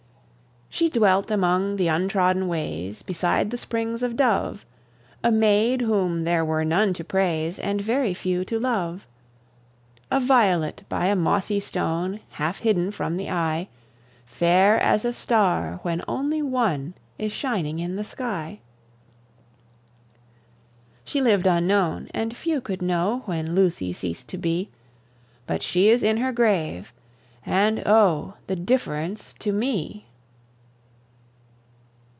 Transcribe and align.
She 0.73 0.89
dwelt 0.89 1.29
among 1.29 1.75
the 1.75 1.89
untrodden 1.89 2.47
ways 2.47 3.01
Beside 3.01 3.51
the 3.51 3.57
springs 3.57 4.01
of 4.01 4.15
Dove; 4.15 4.63
A 5.21 5.29
maid 5.29 5.81
whom 5.81 6.23
there 6.23 6.45
were 6.45 6.63
none 6.63 6.93
to 6.93 7.03
praise, 7.03 7.59
And 7.59 7.81
very 7.81 8.13
few 8.13 8.45
to 8.45 8.57
love. 8.57 9.05
A 10.09 10.19
violet 10.21 10.83
by 10.87 11.07
a 11.07 11.15
mossy 11.15 11.59
stone 11.59 12.21
Half 12.29 12.59
hidden 12.59 12.89
from 12.91 13.17
the 13.17 13.29
eye! 13.29 13.67
Fair 14.25 14.79
as 14.79 15.03
a 15.03 15.11
star, 15.11 15.79
when 15.83 16.01
only 16.07 16.41
one 16.41 16.93
Is 17.19 17.33
shining 17.33 17.79
in 17.79 17.97
the 17.97 18.05
sky. 18.05 18.59
She 21.03 21.19
lived 21.21 21.47
unknown, 21.47 22.07
and 22.13 22.35
few 22.35 22.61
could 22.61 22.81
know 22.81 23.23
When 23.25 23.55
Lucy 23.55 23.91
ceased 23.91 24.29
to 24.29 24.37
be; 24.37 24.69
But 25.45 25.61
she 25.61 25.89
is 25.89 26.01
in 26.01 26.15
her 26.17 26.31
grave, 26.31 26.93
and, 27.45 27.83
oh, 27.85 28.35
The 28.47 28.55
difference 28.55 29.33
to 29.39 29.51
me! 29.51 30.05